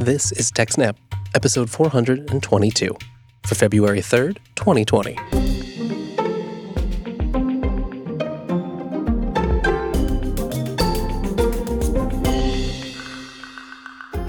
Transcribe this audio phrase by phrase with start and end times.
[0.00, 0.96] This is TechSnap,
[1.34, 2.96] episode 422,
[3.44, 5.14] for February 3rd, 2020.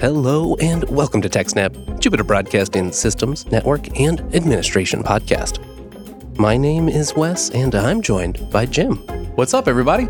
[0.00, 5.64] Hello and welcome to TechSnap, Jupiter Broadcasting Systems, Network, and Administration podcast.
[6.36, 8.96] My name is Wes, and I'm joined by Jim.
[9.36, 10.08] What's up, everybody?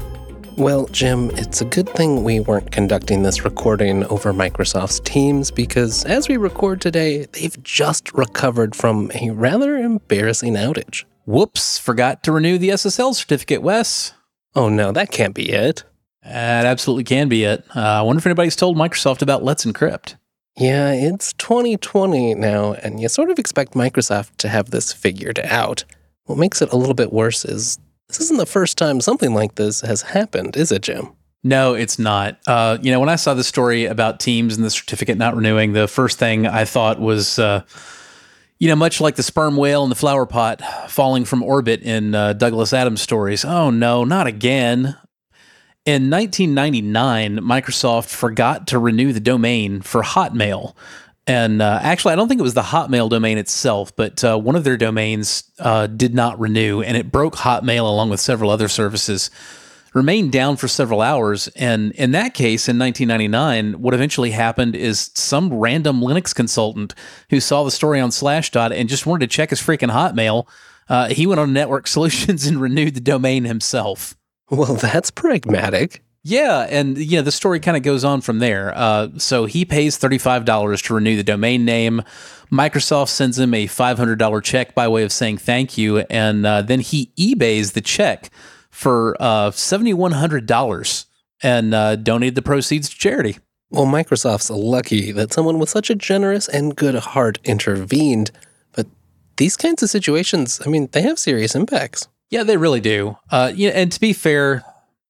[0.56, 6.04] Well, Jim, it's a good thing we weren't conducting this recording over Microsoft's Teams because
[6.04, 11.04] as we record today, they've just recovered from a rather embarrassing outage.
[11.24, 14.12] Whoops, forgot to renew the SSL certificate, Wes.
[14.54, 15.84] Oh no, that can't be it.
[16.22, 17.64] That absolutely can be it.
[17.74, 20.16] Uh, I wonder if anybody's told Microsoft about Let's Encrypt.
[20.58, 25.84] Yeah, it's 2020 now, and you sort of expect Microsoft to have this figured out.
[26.24, 27.78] What makes it a little bit worse is
[28.10, 31.10] this isn't the first time something like this has happened, is it, Jim?
[31.44, 32.38] No, it's not.
[32.46, 35.72] Uh, you know, when I saw the story about Teams and the certificate not renewing,
[35.72, 37.62] the first thing I thought was, uh,
[38.58, 42.14] you know, much like the sperm whale and the flower pot falling from orbit in
[42.14, 43.44] uh, Douglas Adams stories.
[43.44, 44.96] Oh no, not again.
[45.86, 50.74] In 1999, Microsoft forgot to renew the domain for Hotmail,
[51.30, 54.56] and uh, actually, I don't think it was the Hotmail domain itself, but uh, one
[54.56, 58.66] of their domains uh, did not renew, and it broke Hotmail along with several other
[58.66, 59.30] services.
[59.94, 65.12] Remained down for several hours, and in that case, in 1999, what eventually happened is
[65.14, 66.96] some random Linux consultant
[67.28, 70.48] who saw the story on Slashdot and just wanted to check his freaking Hotmail.
[70.88, 74.16] Uh, he went on Network Solutions and renewed the domain himself.
[74.50, 76.02] Well, that's pragmatic.
[76.22, 78.72] Yeah, and you know the story kind of goes on from there.
[78.76, 82.02] Uh, so he pays thirty five dollars to renew the domain name.
[82.52, 86.44] Microsoft sends him a five hundred dollar check by way of saying thank you, and
[86.44, 88.30] uh, then he eBay's the check
[88.70, 91.06] for uh, seventy one hundred dollars
[91.42, 93.38] and uh, donated the proceeds to charity.
[93.70, 98.30] Well, Microsoft's lucky that someone with such a generous and good heart intervened.
[98.72, 98.88] But
[99.36, 102.08] these kinds of situations, I mean, they have serious impacts.
[102.30, 103.16] Yeah, they really do.
[103.30, 104.64] Uh, yeah, and to be fair,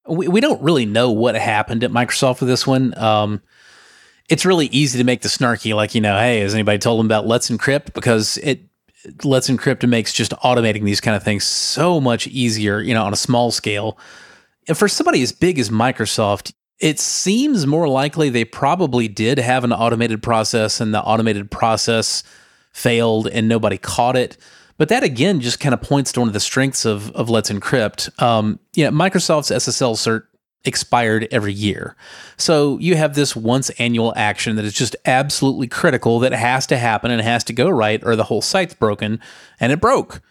[0.08, 2.96] we, we don't really know what happened at Microsoft with this one.
[2.98, 3.42] Um,
[4.28, 7.06] it's really easy to make the snarky, like, you know, hey, has anybody told them
[7.06, 7.92] about Let's Encrypt?
[7.94, 8.60] Because it
[9.24, 13.12] Let's Encrypt makes just automating these kind of things so much easier, you know, on
[13.12, 13.98] a small scale.
[14.68, 19.64] And for somebody as big as Microsoft, it seems more likely they probably did have
[19.64, 22.22] an automated process and the automated process
[22.72, 24.36] failed and nobody caught it.
[24.80, 27.50] But that again just kind of points to one of the strengths of of Let's
[27.50, 28.18] Encrypt.
[28.22, 30.22] Um, you know, Microsoft's SSL cert
[30.64, 31.96] expired every year.
[32.38, 36.78] So you have this once annual action that is just absolutely critical that has to
[36.78, 39.20] happen and has to go right or the whole site's broken
[39.60, 40.22] and it broke.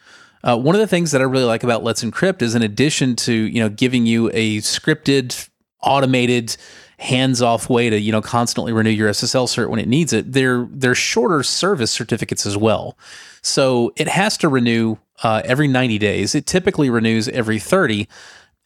[0.44, 3.16] Uh, one of the things that I really like about Let's Encrypt is in addition
[3.18, 5.48] to, you know, giving you a scripted,
[5.84, 6.58] automated,
[7.00, 10.68] hands-off way to, you know, constantly renew your SSL cert when it needs it, they're
[10.72, 12.98] they're shorter service certificates as well.
[13.42, 16.36] So it has to renew uh, every 90 days.
[16.36, 18.08] It typically renews every 30.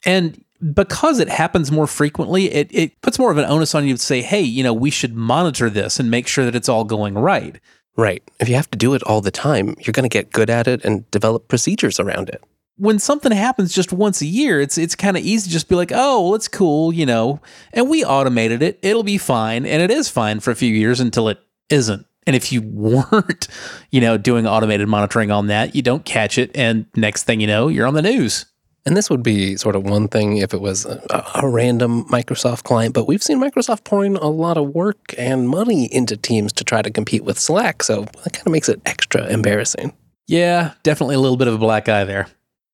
[0.05, 3.93] And because it happens more frequently, it, it puts more of an onus on you
[3.93, 6.83] to say, hey, you know, we should monitor this and make sure that it's all
[6.83, 7.59] going right.
[7.95, 8.23] Right.
[8.39, 10.67] If you have to do it all the time, you're going to get good at
[10.67, 12.43] it and develop procedures around it.
[12.77, 15.75] When something happens just once a year, it's it's kind of easy to just be
[15.75, 17.39] like, oh, well, it's cool, you know,
[17.71, 18.79] and we automated it.
[18.81, 19.65] It'll be fine.
[19.65, 21.39] And it is fine for a few years until it
[21.69, 22.05] isn't.
[22.25, 23.47] And if you weren't,
[23.91, 26.51] you know, doing automated monitoring on that, you don't catch it.
[26.55, 28.45] And next thing you know, you're on the news.
[28.85, 32.63] And this would be sort of one thing if it was a, a, random Microsoft
[32.63, 36.65] client, but we've seen Microsoft pouring a lot of work and money into Teams to
[36.65, 37.81] try to compete with Slack.
[37.81, 39.93] So that kind of makes it extra embarrassing.
[40.27, 42.27] Yeah, definitely a little bit of a black eye there.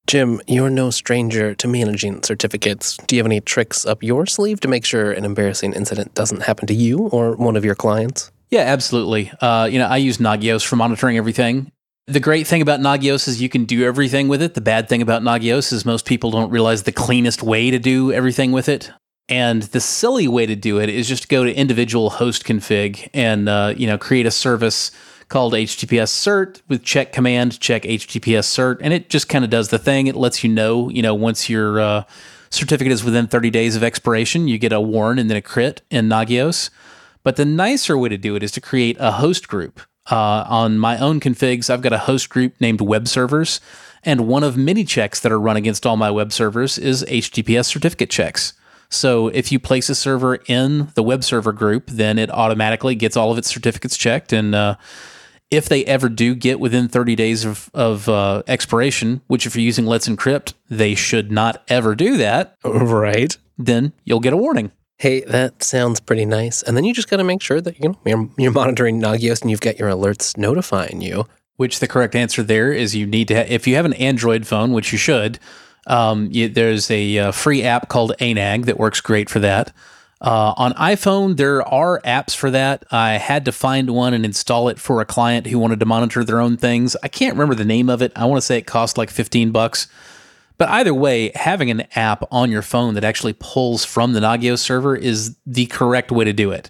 [0.09, 2.97] Jim, you're no stranger to managing certificates.
[3.06, 6.42] Do you have any tricks up your sleeve to make sure an embarrassing incident doesn't
[6.42, 8.31] happen to you or one of your clients?
[8.50, 9.31] Yeah, absolutely.
[9.40, 11.72] Uh, you know, I use Nagios for monitoring everything.
[12.08, 14.56] The great thing about Nagios is you can do everything with it.
[14.56, 18.12] The bad thing about Nagios is most people don't realize the cleanest way to do
[18.12, 18.91] everything with it.
[19.28, 23.47] And the silly way to do it is just go to individual host config and
[23.47, 24.90] uh, you know create a service
[25.29, 29.70] called HTTPS cert with check command check HTTPS cert, and it just kind of does
[29.70, 30.08] the thing.
[30.08, 32.03] It lets you know you know once your uh,
[32.49, 35.81] certificate is within 30 days of expiration, you get a warn and then a crit
[35.90, 36.70] in Nagios.
[37.23, 39.81] But the nicer way to do it is to create a host group.
[40.09, 43.61] Uh, on my own configs, I've got a host group named web servers.
[44.03, 47.66] And one of many checks that are run against all my web servers is HTTPS
[47.66, 48.53] certificate checks.
[48.90, 53.16] So if you place a server in the web server group, then it automatically gets
[53.16, 54.34] all of its certificates checked.
[54.34, 54.75] And uh,
[55.51, 59.63] if they ever do get within 30 days of, of uh, expiration, which if you're
[59.63, 62.55] using Let's Encrypt, they should not ever do that.
[62.63, 63.35] Right.
[63.57, 64.72] Then you'll get a warning.
[64.97, 66.61] Hey, that sounds pretty nice.
[66.61, 69.41] And then you just got to make sure that you know you're, you're monitoring Nagios
[69.41, 71.25] and you've got your alerts notifying you.
[71.55, 74.47] Which the correct answer there is you need to ha- if you have an Android
[74.47, 75.40] phone, which you should.
[75.87, 79.73] Um, you, there's a uh, free app called ANAG that works great for that.
[80.22, 82.84] Uh, on iPhone, there are apps for that.
[82.92, 86.24] I had to find one and install it for a client who wanted to monitor
[86.26, 86.98] their own things.
[87.02, 88.12] I can't remember the name of it.
[88.16, 89.88] I want to say it cost like 15 bucks.
[90.58, 94.60] But either way, having an app on your phone that actually pulls from the Nagios
[94.60, 96.70] server is the correct way to do it.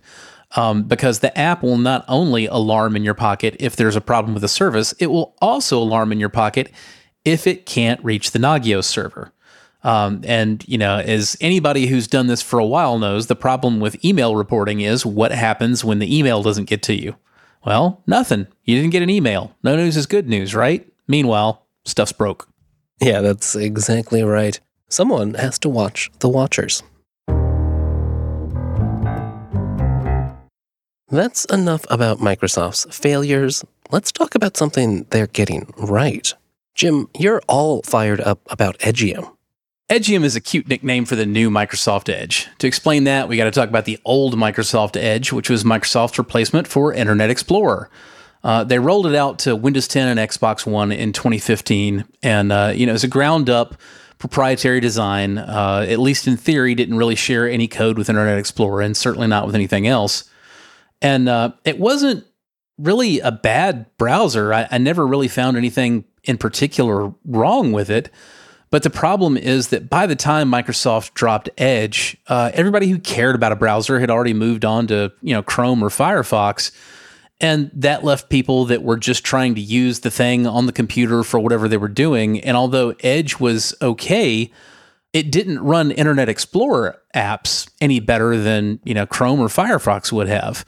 [0.55, 4.33] Um, because the app will not only alarm in your pocket if there's a problem
[4.33, 6.71] with the service, it will also alarm in your pocket
[7.25, 9.31] if it can't reach the Nagios server.
[9.83, 13.79] Um, and, you know, as anybody who's done this for a while knows, the problem
[13.79, 17.15] with email reporting is what happens when the email doesn't get to you?
[17.65, 18.47] Well, nothing.
[18.63, 19.55] You didn't get an email.
[19.63, 20.87] No news is good news, right?
[21.07, 22.47] Meanwhile, stuff's broke.
[23.01, 24.59] Yeah, that's exactly right.
[24.89, 26.83] Someone has to watch the watchers.
[31.11, 33.63] That's enough about Microsoft's failures.
[33.91, 36.31] Let's talk about something they're getting right.
[36.75, 39.35] Jim, you're all fired up about Edgium.
[39.89, 42.47] Edgium is a cute nickname for the new Microsoft Edge.
[42.59, 46.19] To explain that, we got to talk about the old Microsoft Edge, which was Microsoft's
[46.19, 47.89] replacement for Internet Explorer.
[48.43, 52.71] Uh, they rolled it out to Windows 10 and Xbox One in 2015, and uh,
[52.73, 53.81] you know it's a ground up
[54.19, 55.39] proprietary design.
[55.39, 59.27] Uh, at least in theory, didn't really share any code with Internet Explorer, and certainly
[59.27, 60.29] not with anything else.
[61.01, 62.25] And uh, it wasn't
[62.77, 64.53] really a bad browser.
[64.53, 68.11] I, I never really found anything in particular wrong with it.
[68.71, 73.35] But the problem is that by the time Microsoft dropped Edge, uh, everybody who cared
[73.35, 76.71] about a browser had already moved on to you know Chrome or Firefox,
[77.41, 81.23] and that left people that were just trying to use the thing on the computer
[81.23, 82.39] for whatever they were doing.
[82.41, 84.51] And although Edge was okay,
[85.13, 90.27] it didn't run Internet Explorer apps any better than you know Chrome or Firefox would
[90.27, 90.63] have.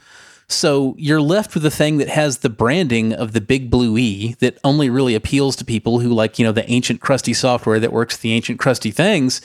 [0.48, 4.34] So you're left with a thing that has the branding of the big blue E
[4.40, 7.92] that only really appeals to people who like, you know, the ancient crusty software that
[7.92, 9.40] works the ancient crusty things,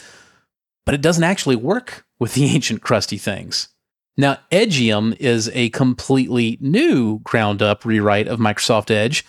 [0.86, 3.70] but it doesn't actually work with the ancient crusty things.
[4.18, 9.24] Now, Edgium is a completely new ground up rewrite of Microsoft Edge.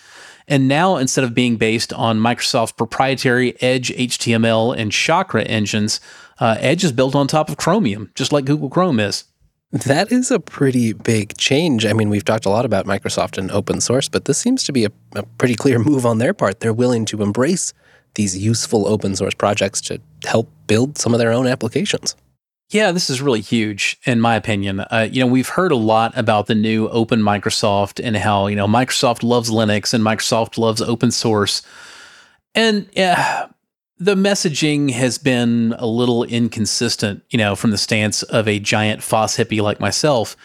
[0.47, 6.01] And now, instead of being based on Microsoft's proprietary Edge HTML and Chakra engines,
[6.39, 9.25] uh, Edge is built on top of Chromium, just like Google Chrome is.
[9.71, 11.85] That is a pretty big change.
[11.85, 14.71] I mean, we've talked a lot about Microsoft and open source, but this seems to
[14.71, 16.59] be a, a, pretty clear move on their part.
[16.59, 17.71] They're willing to embrace
[18.15, 22.15] these useful open source projects to help build some of their own applications.
[22.71, 24.79] Yeah, this is really huge, in my opinion.
[24.79, 28.55] Uh, you know, we've heard a lot about the new open Microsoft and how, you
[28.55, 31.63] know, Microsoft loves Linux and Microsoft loves open source.
[32.53, 33.47] And yeah,
[33.99, 39.03] the messaging has been a little inconsistent, you know, from the stance of a giant
[39.03, 40.37] FOSS hippie like myself.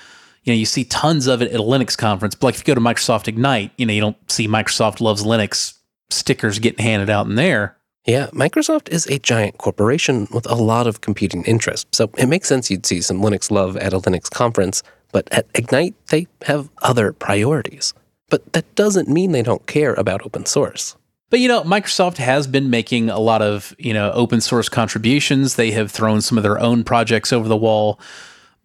[0.43, 2.65] You know, you see tons of it at a Linux conference, but like if you
[2.67, 5.79] go to Microsoft Ignite, you know, you don't see Microsoft loves Linux
[6.11, 7.77] stickers getting handed out in there.
[8.07, 11.97] Yeah, Microsoft is a giant corporation with a lot of competing interests.
[11.97, 15.47] So it makes sense you'd see some Linux love at a Linux conference, but at
[15.55, 17.95] Ignite, they have other priorities.
[18.29, 20.97] But that doesn't mean they don't care about open source.
[21.31, 25.57] But you know, Microsoft has been making a lot of, you know, open source contributions.
[25.57, 27.99] They have thrown some of their own projects over the wall.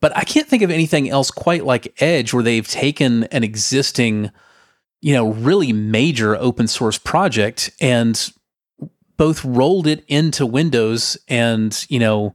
[0.01, 4.31] But I can't think of anything else quite like Edge where they've taken an existing,
[5.01, 8.31] you know, really major open source project and
[9.17, 12.33] both rolled it into Windows and, you know,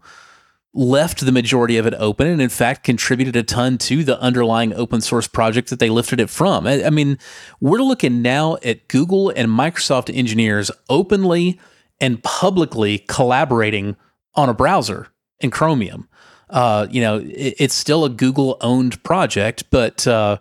[0.74, 4.74] left the majority of it open and in fact contributed a ton to the underlying
[4.74, 6.66] open source project that they lifted it from.
[6.66, 7.16] I, I, mean,
[7.60, 11.60] we're looking now at Google and Microsoft engineers openly
[12.00, 13.96] and publicly collaborating
[14.34, 16.08] on a browser in Chromium.
[16.50, 20.38] Uh, you know, it, it's still a Google owned project, but uh,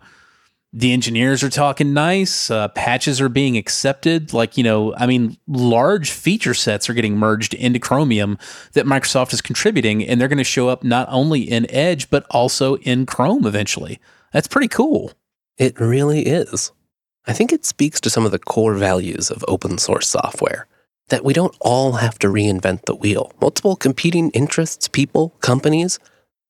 [0.76, 2.50] the engineers are talking nice.
[2.50, 4.32] Uh, patches are being accepted.
[4.32, 8.38] Like, you know, I mean, large feature sets are getting merged into Chromium
[8.72, 12.26] that Microsoft is contributing, and they're going to show up not only in Edge, but
[12.28, 14.00] also in Chrome eventually.
[14.32, 15.12] That's pretty cool.
[15.56, 16.72] It really is.
[17.24, 20.66] I think it speaks to some of the core values of open source software
[21.08, 23.30] that we don't all have to reinvent the wheel.
[23.40, 26.00] Multiple competing interests, people, companies,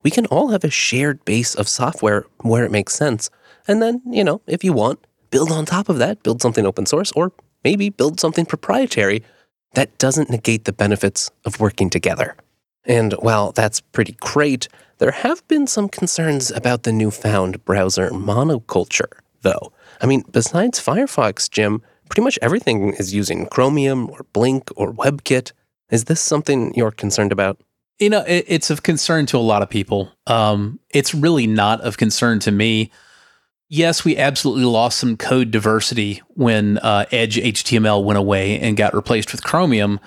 [0.02, 3.28] we can all have a shared base of software where it makes sense
[3.66, 6.86] and then, you know, if you want, build on top of that, build something open
[6.86, 9.22] source, or maybe build something proprietary
[9.74, 12.36] that doesn't negate the benefits of working together.
[12.84, 14.68] And while that's pretty great,
[14.98, 19.72] there have been some concerns about the newfound browser monoculture, though.
[20.00, 25.52] I mean, besides Firefox, Jim, pretty much everything is using Chromium or Blink or WebKit.
[25.90, 27.60] Is this something you're concerned about?
[27.98, 30.10] You know, it's of concern to a lot of people.
[30.26, 32.90] Um, it's really not of concern to me.
[33.68, 38.94] Yes, we absolutely lost some code diversity when uh, Edge HTML went away and got
[38.94, 40.00] replaced with Chromium,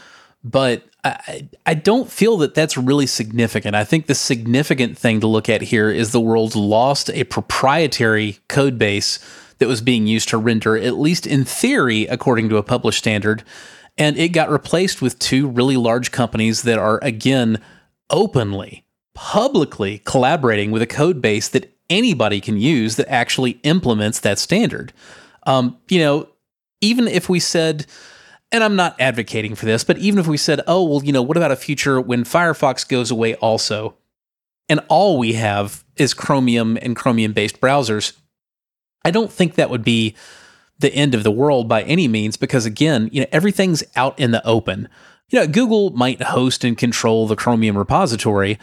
[0.44, 3.76] but I, I don't feel that that's really significant.
[3.76, 8.40] I think the significant thing to look at here is the world lost a proprietary
[8.48, 9.20] code base
[9.60, 13.44] that was being used to render, at least in theory, according to a published standard.
[13.98, 17.60] And it got replaced with two really large companies that are, again,
[18.10, 18.86] openly,
[19.16, 24.94] publicly collaborating with a code base that anybody can use that actually implements that standard.
[25.44, 26.30] Um, you know,
[26.82, 27.86] even if we said,
[28.52, 31.22] and I'm not advocating for this, but even if we said, oh, well, you know,
[31.22, 33.96] what about a future when Firefox goes away also?
[34.70, 38.14] And all we have is Chromium and Chromium based browsers.
[39.06, 40.16] I don't think that would be
[40.80, 44.32] the end of the world by any means because again, you know, everything's out in
[44.32, 44.90] the open.
[45.30, 48.60] You know, Google might host and control the Chromium repository,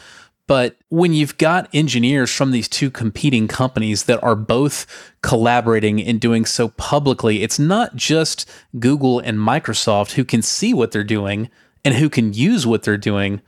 [0.47, 4.87] but when you've got engineers from these two competing companies that are both
[5.23, 8.49] collaborating and doing so publicly, it's not just
[8.79, 11.51] Google and Microsoft who can see what they're doing
[11.85, 13.41] and who can use what they're doing.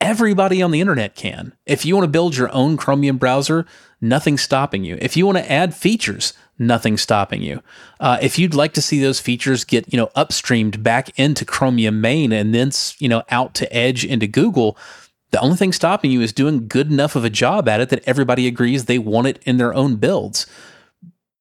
[0.00, 1.52] Everybody on the internet can.
[1.66, 3.66] If you want to build your own Chromium browser,
[4.00, 4.98] nothing's stopping you.
[5.00, 7.62] If you want to add features, nothing stopping you.
[8.00, 12.00] Uh, if you'd like to see those features get you know upstreamed back into Chromium
[12.00, 14.76] main and then you know out to Edge into Google,
[15.32, 18.06] the only thing stopping you is doing good enough of a job at it that
[18.06, 20.46] everybody agrees they want it in their own builds.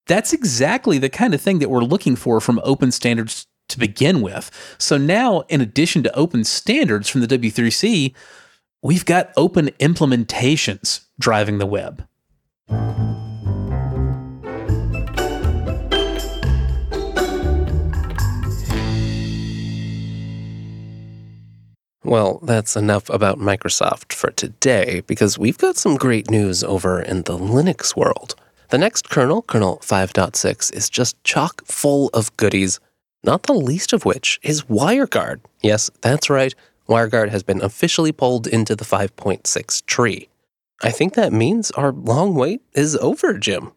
[0.07, 4.21] That's exactly the kind of thing that we're looking for from open standards to begin
[4.21, 4.49] with.
[4.77, 8.13] So now, in addition to open standards from the W3C,
[8.81, 12.07] we've got open implementations driving the web.
[22.11, 27.21] Well, that's enough about Microsoft for today because we've got some great news over in
[27.21, 28.35] the Linux world.
[28.67, 32.81] The next kernel, kernel 5.6, is just chock full of goodies,
[33.23, 35.39] not the least of which is WireGuard.
[35.61, 36.53] Yes, that's right,
[36.89, 40.27] WireGuard has been officially pulled into the 5.6 tree.
[40.83, 43.71] I think that means our long wait is over, Jim.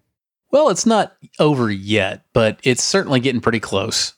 [0.50, 4.14] Well, it's not over yet, but it's certainly getting pretty close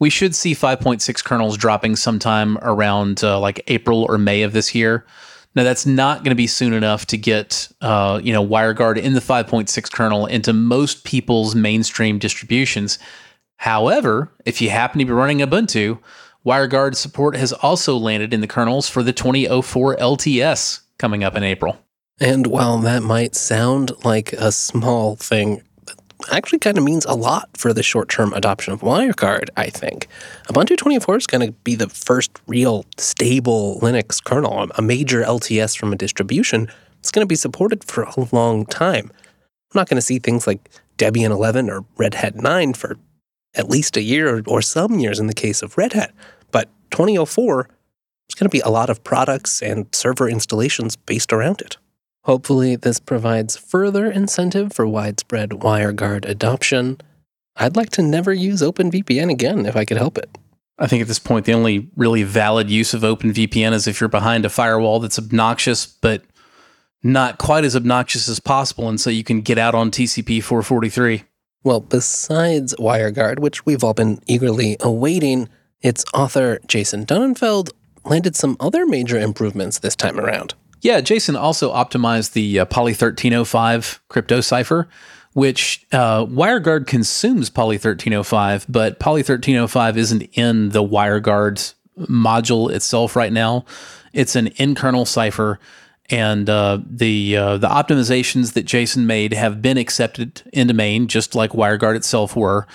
[0.00, 4.74] we should see 5.6 kernels dropping sometime around uh, like April or May of this
[4.74, 5.06] year.
[5.54, 9.14] Now that's not going to be soon enough to get uh, you know WireGuard in
[9.14, 12.98] the 5.6 kernel into most people's mainstream distributions.
[13.56, 15.98] However, if you happen to be running Ubuntu,
[16.46, 21.42] WireGuard support has also landed in the kernels for the 2004 LTS coming up in
[21.42, 21.78] April.
[22.18, 25.62] And while that might sound like a small thing,
[26.30, 30.08] actually kind of means a lot for the short term adoption of WireGuard, I think.
[30.48, 35.76] Ubuntu 24 is going to be the first real stable Linux kernel, a major LTS
[35.76, 36.68] from a distribution.
[37.00, 39.10] It's going to be supported for a long time.
[39.12, 42.98] I'm not going to see things like Debian 11 or Red Hat 9 for
[43.54, 46.12] at least a year or some years in the case of Red Hat.
[46.50, 51.60] But 2004, there's going to be a lot of products and server installations based around
[51.60, 51.76] it.
[52.24, 56.98] Hopefully, this provides further incentive for widespread WireGuard adoption.
[57.56, 60.36] I'd like to never use OpenVPN again if I could help it.
[60.78, 64.08] I think at this point, the only really valid use of OpenVPN is if you're
[64.08, 66.22] behind a firewall that's obnoxious, but
[67.02, 71.24] not quite as obnoxious as possible, and so you can get out on TCP 443.
[71.62, 75.48] Well, besides WireGuard, which we've all been eagerly awaiting,
[75.82, 77.70] its author, Jason Donenfeld,
[78.04, 80.54] landed some other major improvements this time around.
[80.80, 84.88] Yeah, Jason also optimized the uh, Poly 1305 crypto cipher,
[85.32, 93.14] which uh, WireGuard consumes Poly 1305, but Poly 1305 isn't in the WireGuard module itself
[93.14, 93.64] right now.
[94.12, 95.60] It's an in-kernel cipher,
[96.08, 101.34] and uh, the uh, the optimizations that Jason made have been accepted into main, just
[101.34, 102.66] like WireGuard itself were.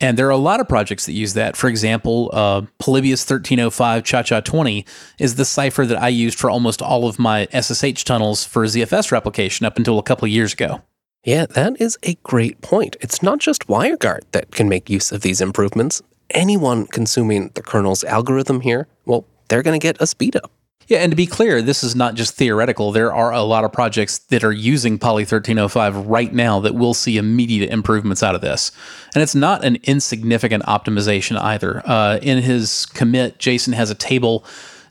[0.00, 1.56] And there are a lot of projects that use that.
[1.56, 4.86] For example, uh, Polybius 1305 Cha-Cha 20
[5.18, 9.12] is the cipher that I used for almost all of my SSH tunnels for ZFS
[9.12, 10.82] replication up until a couple years ago.
[11.22, 12.96] Yeah, that is a great point.
[13.00, 16.00] It's not just WireGuard that can make use of these improvements.
[16.30, 20.50] Anyone consuming the kernel's algorithm here, well, they're going to get a speed up.
[20.90, 22.90] Yeah, and to be clear, this is not just theoretical.
[22.90, 26.94] There are a lot of projects that are using Poly 1305 right now that will
[26.94, 28.72] see immediate improvements out of this.
[29.14, 31.80] And it's not an insignificant optimization either.
[31.88, 34.44] Uh, in his commit, Jason has a table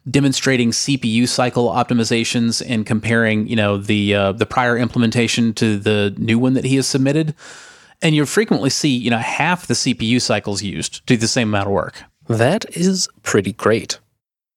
[0.09, 6.15] demonstrating CPU cycle optimizations and comparing, you know, the uh, the prior implementation to the
[6.17, 7.35] new one that he has submitted.
[8.01, 11.67] And you'll frequently see, you know, half the CPU cycles used do the same amount
[11.67, 12.03] of work.
[12.29, 13.99] That is pretty great.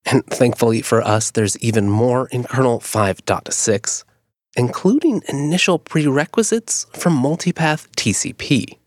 [0.06, 4.04] And thankfully for us, there's even more in kernel 5.6,
[4.56, 8.78] including initial prerequisites for multipath TCP.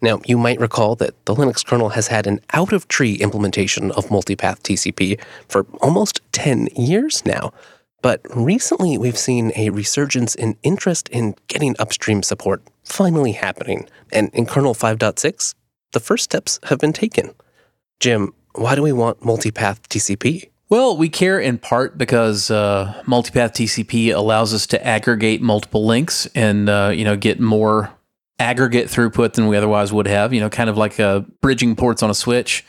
[0.00, 3.92] Now, you might recall that the Linux kernel has had an out of tree implementation
[3.92, 7.52] of multipath TCP for almost 10 years now.
[8.02, 13.88] But recently, we've seen a resurgence in interest in getting upstream support finally happening.
[14.10, 15.54] And in kernel 5.6,
[15.92, 17.32] the first steps have been taken.
[18.00, 20.50] Jim, why do we want multipath TCP?
[20.72, 26.24] Well, we care in part because uh, multipath TCP allows us to aggregate multiple links
[26.34, 27.92] and uh, you know get more
[28.38, 30.32] aggregate throughput than we otherwise would have.
[30.32, 32.64] You know, kind of like uh, bridging ports on a switch.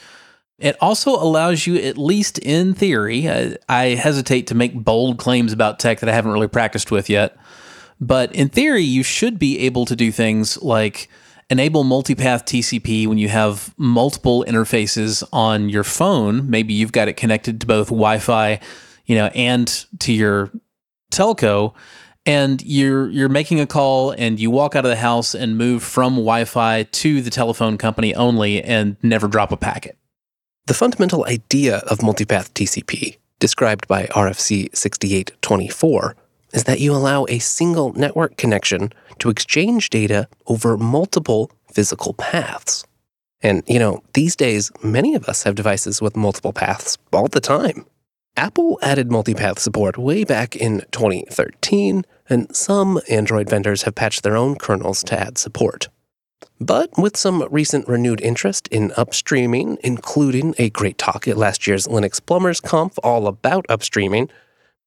[0.59, 5.53] It also allows you, at least in theory, uh, I hesitate to make bold claims
[5.53, 7.37] about tech that I haven't really practiced with yet,
[8.01, 11.07] but in theory, you should be able to do things like
[11.49, 16.49] enable multipath TCP when you have multiple interfaces on your phone.
[16.49, 18.59] Maybe you've got it connected to both Wi-Fi,
[19.05, 20.51] you know, and to your
[21.11, 21.73] telco
[22.25, 25.83] and you're you're making a call and you walk out of the house and move
[25.83, 29.97] from Wi-Fi to the telephone company only and never drop a packet.
[30.67, 36.15] The fundamental idea of multipath TCP, described by RFC 6824,
[36.53, 42.85] is that you allow a single network connection to exchange data over multiple physical paths.
[43.41, 47.41] And, you know, these days, many of us have devices with multiple paths all the
[47.41, 47.85] time.
[48.37, 54.37] Apple added multipath support way back in 2013, and some Android vendors have patched their
[54.37, 55.89] own kernels to add support.
[56.59, 61.87] But with some recent renewed interest in upstreaming, including a great talk at last year's
[61.87, 64.29] Linux Plumbers Conf all about upstreaming,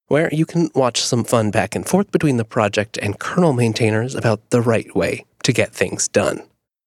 [0.09, 4.15] where you can watch some fun back and forth between the project and kernel maintainers
[4.15, 6.43] about the right way to get things done.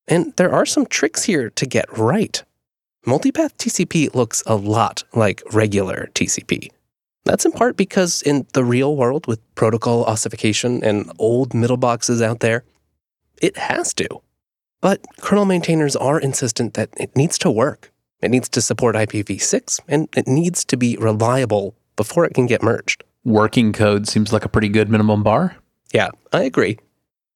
[0.07, 2.43] And there are some tricks here to get right.
[3.05, 6.69] Multipath TCP looks a lot like regular TCP.
[7.25, 12.21] That's in part because in the real world, with protocol ossification and old middle boxes
[12.21, 12.63] out there,
[13.41, 14.07] it has to.
[14.81, 17.91] But kernel maintainers are insistent that it needs to work.
[18.21, 22.63] It needs to support IPv6 and it needs to be reliable before it can get
[22.63, 23.03] merged.
[23.23, 25.57] Working code seems like a pretty good minimum bar.
[25.93, 26.77] Yeah, I agree.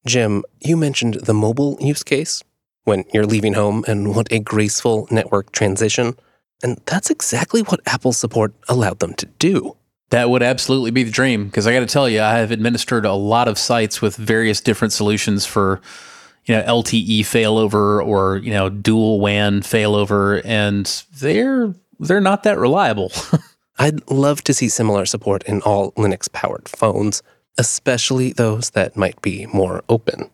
[0.05, 2.43] Jim, you mentioned the mobile use case
[2.83, 6.15] when you're leaving home and want a graceful network transition.
[6.61, 9.75] And that's exactly what Apple support allowed them to do.
[10.09, 13.05] That would absolutely be the dream because I got to tell you, I have administered
[13.05, 15.81] a lot of sites with various different solutions for
[16.45, 20.85] you know LTE failover or you know dual WAN failover, and
[21.19, 23.11] they're they're not that reliable.
[23.77, 27.21] I'd love to see similar support in all Linux powered phones,
[27.57, 30.29] especially those that might be more open.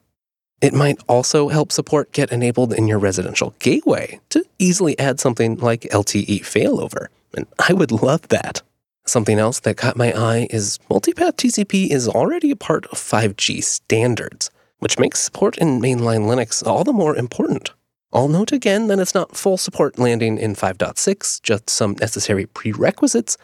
[0.62, 5.56] It might also help support get enabled in your residential gateway to easily add something
[5.58, 8.62] like LTE failover, and I would love that.
[9.06, 13.64] Something else that caught my eye is multipath TCP is already a part of 5G
[13.64, 17.72] standards which makes support in mainline Linux all the more important.
[18.12, 23.38] I'll note again that it's not full support landing in 5.6, just some necessary prerequisites,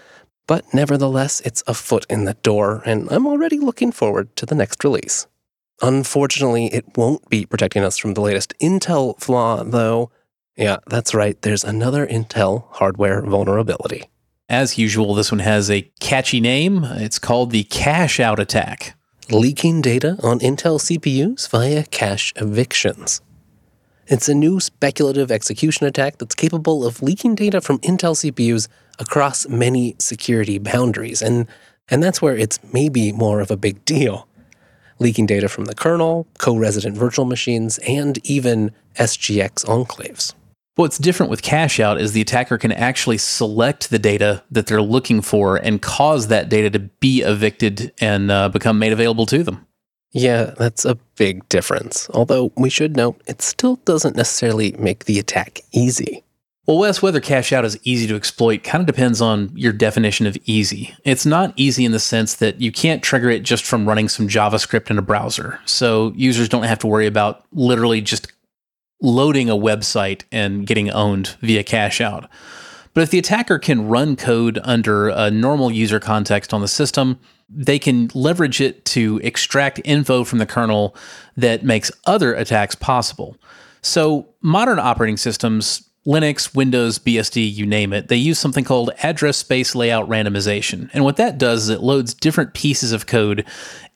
[0.48, 4.56] but nevertheless, it's a foot in the door, and I'm already looking forward to the
[4.56, 5.28] next release.
[5.82, 10.10] Unfortunately, it won't be protecting us from the latest Intel flaw, though.
[10.56, 14.10] Yeah, that's right, there's another Intel hardware vulnerability.
[14.50, 16.84] As usual, this one has a catchy name.
[16.84, 18.96] It's called the cache out attack
[19.32, 23.22] leaking data on Intel CPUs via cache evictions.
[24.08, 28.68] It's a new speculative execution attack that's capable of leaking data from Intel CPUs
[29.00, 31.48] across many security boundaries, and,
[31.90, 34.28] and that's where it's maybe more of a big deal.
[35.00, 40.34] Leaking data from the kernel, co resident virtual machines, and even SGX enclaves.
[40.76, 44.82] What's different with cache out is the attacker can actually select the data that they're
[44.82, 49.42] looking for and cause that data to be evicted and uh, become made available to
[49.42, 49.66] them.
[50.16, 52.10] Yeah, that's a big difference.
[52.14, 56.24] Although we should note it still doesn't necessarily make the attack easy.
[56.66, 60.26] Well, Wes, whether cache out is easy to exploit kind of depends on your definition
[60.26, 60.96] of easy.
[61.04, 64.30] It's not easy in the sense that you can't trigger it just from running some
[64.30, 65.60] JavaScript in a browser.
[65.66, 68.32] So users don't have to worry about literally just
[69.02, 72.30] loading a website and getting owned via cache out.
[72.94, 77.20] But if the attacker can run code under a normal user context on the system,
[77.50, 80.96] they can leverage it to extract info from the kernel
[81.38, 83.38] that makes other attacks possible.
[83.82, 89.38] So, modern operating systems Linux, Windows, BSD, you name it, they use something called address
[89.38, 90.88] space layout randomization.
[90.94, 93.44] And what that does is it loads different pieces of code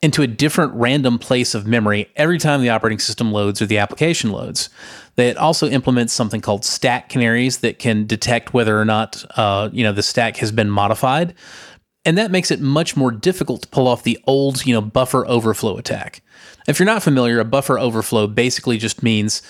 [0.02, 3.78] into a different random place of memory every time the operating system loads or the
[3.78, 4.70] application loads.
[5.16, 9.84] It also implements something called stack canaries that can detect whether or not uh, you
[9.84, 11.34] know the stack has been modified,
[12.04, 15.26] and that makes it much more difficult to pull off the old you know buffer
[15.26, 16.22] overflow attack.
[16.68, 19.42] If you're not familiar, a buffer overflow basically just means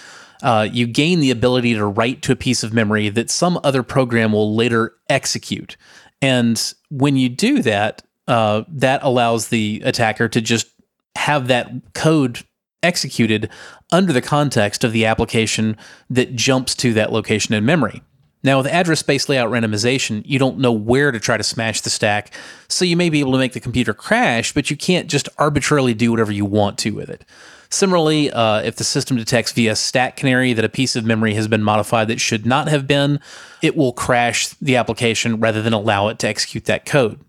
[0.42, 3.82] uh, you gain the ability to write to a piece of memory that some other
[3.82, 5.76] program will later execute.
[6.22, 10.68] And when you do that, uh, that allows the attacker to just
[11.16, 12.44] have that code
[12.82, 13.50] executed
[13.92, 15.76] under the context of the application
[16.08, 18.02] that jumps to that location in memory.
[18.42, 21.90] Now, with address space layout randomization, you don't know where to try to smash the
[21.90, 22.32] stack,
[22.68, 25.92] so you may be able to make the computer crash, but you can't just arbitrarily
[25.92, 27.24] do whatever you want to with it.
[27.68, 31.48] Similarly, uh, if the system detects via stack canary that a piece of memory has
[31.48, 33.20] been modified that should not have been,
[33.62, 37.20] it will crash the application rather than allow it to execute that code.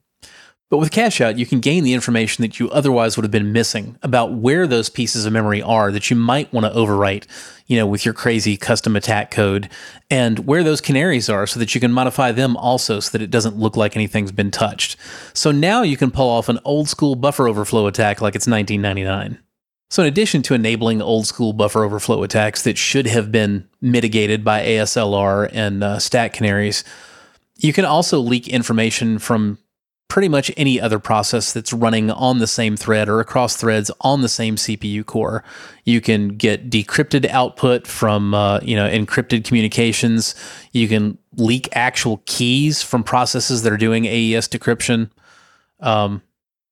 [0.71, 3.97] But with cacheout, you can gain the information that you otherwise would have been missing
[4.01, 7.25] about where those pieces of memory are that you might want to overwrite,
[7.67, 9.69] you know, with your crazy custom attack code,
[10.09, 13.29] and where those canaries are so that you can modify them also so that it
[13.29, 14.95] doesn't look like anything's been touched.
[15.33, 19.39] So now you can pull off an old school buffer overflow attack like it's 1999.
[19.89, 24.45] So, in addition to enabling old school buffer overflow attacks that should have been mitigated
[24.45, 26.85] by ASLR and uh, stack canaries,
[27.57, 29.57] you can also leak information from
[30.11, 34.21] pretty much any other process that's running on the same thread or across threads on
[34.21, 35.41] the same CPU core.
[35.85, 40.35] You can get decrypted output from uh, you know encrypted communications.
[40.73, 45.11] You can leak actual keys from processes that are doing AES decryption.
[45.79, 46.21] Um,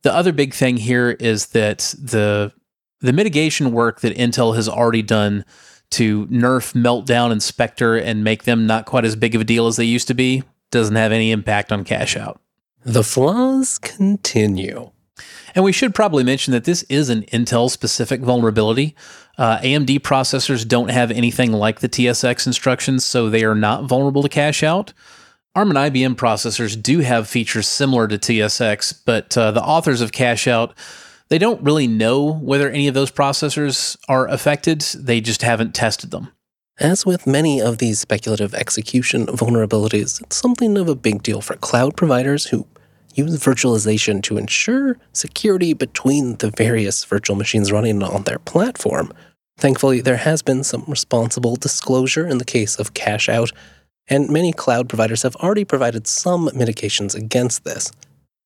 [0.04, 2.52] the other big thing here is that the
[3.00, 5.46] the mitigation work that Intel has already done
[5.92, 9.68] to nerf Meltdown and Spectre and make them not quite as big of a deal
[9.68, 12.38] as they used to be doesn't have any impact on cacheout.
[12.84, 14.92] The flaws continue.
[15.54, 18.96] And we should probably mention that this is an Intel specific vulnerability.
[19.38, 24.24] Uh, AMD processors don't have anything like the TSX instructions, so they are not vulnerable
[24.24, 24.94] to cacheout.
[25.56, 30.12] ARM and IBM processors do have features similar to TSX, but uh, the authors of
[30.12, 30.74] cacheout
[31.30, 36.12] they don't really know whether any of those processors are affected, they just haven't tested
[36.12, 36.32] them.
[36.80, 41.58] As with many of these speculative execution vulnerabilities, it's something of a big deal for
[41.58, 42.66] cloud providers who
[43.14, 49.12] use virtualization to ensure security between the various virtual machines running on their platform.
[49.58, 53.52] Thankfully, there has been some responsible disclosure in the case of cacheout,
[54.08, 57.92] and many cloud providers have already provided some mitigations against this.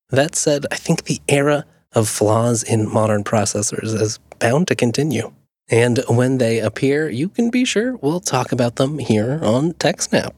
[0.09, 5.31] That said, I think the era of flaws in modern processors is bound to continue.
[5.73, 10.37] And when they appear, you can be sure we'll talk about them here on TechSnap.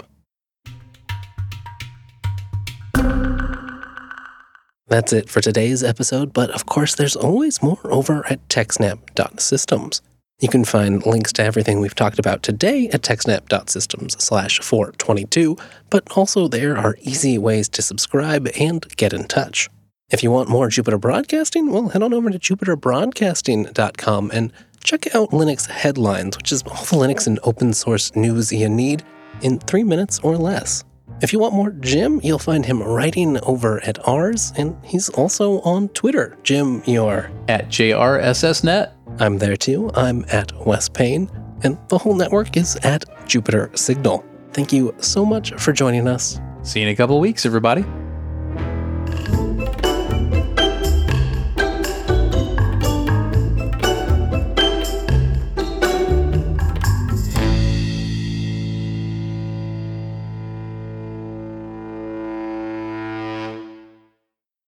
[4.88, 10.02] That's it for today's episode, but of course, there's always more over at techsnap.systems.
[10.40, 15.58] You can find links to everything we've talked about today at techsnap.systems slash 422,
[15.90, 19.70] but also there are easy ways to subscribe and get in touch.
[20.10, 24.54] If you want more Jupiter Broadcasting, well, head on over to jupiterbroadcasting.com and
[24.86, 29.04] check out Linux Headlines, which is all the Linux and open source news you need
[29.42, 30.84] in three minutes or less.
[31.22, 35.60] If you want more Jim, you'll find him writing over at Ars, and he's also
[35.62, 36.38] on Twitter.
[36.44, 38.92] Jim, you're at JRSSNet.
[39.20, 39.90] I'm there too.
[39.96, 41.30] I'm at Wes Payne,
[41.64, 44.24] and the whole network is at Jupiter Signal.
[44.54, 46.40] Thank you so much for joining us.
[46.62, 47.84] See you in a couple of weeks, everybody.